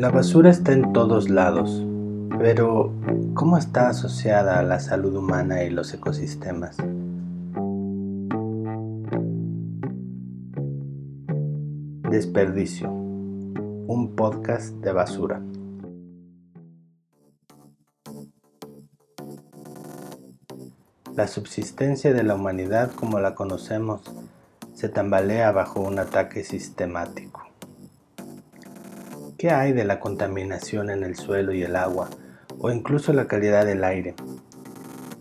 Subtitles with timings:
[0.00, 1.84] La basura está en todos lados,
[2.38, 2.90] pero
[3.34, 6.78] ¿cómo está asociada a la salud humana y los ecosistemas?
[12.10, 15.42] Desperdicio, un podcast de basura.
[21.14, 24.00] La subsistencia de la humanidad como la conocemos
[24.72, 27.39] se tambalea bajo un ataque sistemático.
[29.40, 32.10] ¿Qué hay de la contaminación en el suelo y el agua
[32.58, 34.14] o incluso la calidad del aire?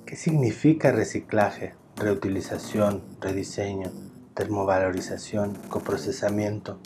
[0.05, 3.93] ¿Qué significa reciclaje, reutilización, rediseño,
[4.33, 6.81] termovalorización, coprocesamiento?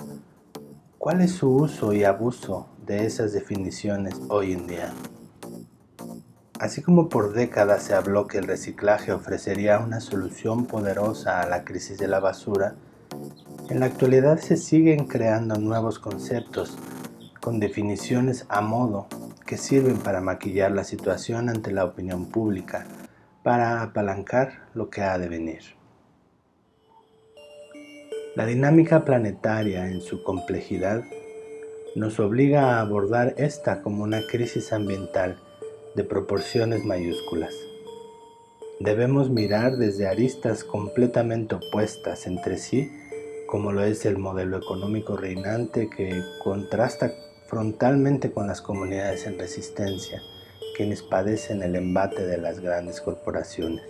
[1.00, 4.94] ¿Cuál es su uso y abuso de esas definiciones hoy en día?
[6.60, 11.66] Así como por décadas se habló que el reciclaje ofrecería una solución poderosa a la
[11.66, 12.76] crisis de la basura,
[13.70, 16.78] en la actualidad se siguen creando nuevos conceptos
[17.44, 19.08] con definiciones a modo
[19.46, 22.86] que sirven para maquillar la situación ante la opinión pública,
[23.44, 25.62] para apalancar lo que ha de venir.
[28.38, 31.04] La dinámica planetaria en su complejidad
[31.98, 35.38] nos obliga a abordar esta como una crisis ambiental
[35.98, 37.54] de proporciones mayúsculas.
[38.80, 42.90] Debemos mirar desde aristas completamente opuestas entre sí,
[43.48, 47.12] como lo es el modelo económico reinante que contrasta
[47.54, 50.24] frontalmente con las comunidades en resistencia,
[50.76, 53.86] quienes padecen el embate de las grandes corporaciones.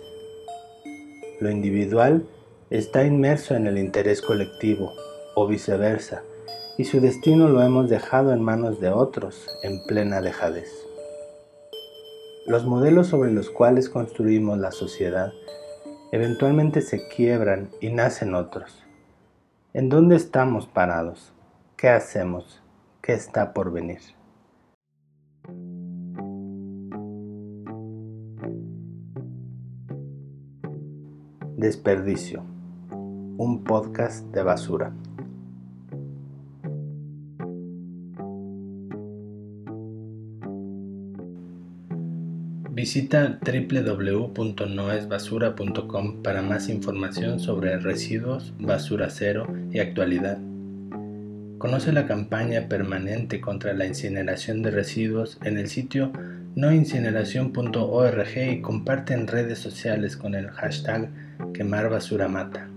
[1.40, 2.26] Lo individual
[2.68, 4.92] está inmerso en el interés colectivo,
[5.34, 6.22] o viceversa,
[6.76, 10.70] y su destino lo hemos dejado en manos de otros en plena dejadez.
[12.44, 15.32] Los modelos sobre los cuales construimos la sociedad
[16.12, 18.84] eventualmente se quiebran y nacen otros.
[19.72, 21.32] ¿En dónde estamos parados?
[21.78, 22.60] ¿Qué hacemos?
[23.04, 24.00] ¿Qué está por venir?
[31.58, 32.42] Desperdicio.
[33.36, 34.94] Un podcast de basura.
[42.70, 50.38] Visita www.noesbasura.com para más información sobre residuos, basura cero y actualidad.
[51.64, 56.12] Conoce la campaña permanente contra la incineración de residuos en el sitio
[56.56, 61.08] noincineración.org y comparte en redes sociales con el hashtag
[61.54, 62.68] quemar basura mata.